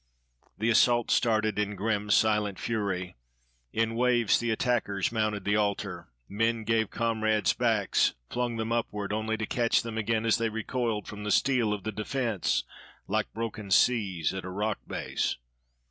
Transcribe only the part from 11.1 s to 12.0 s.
the steel of the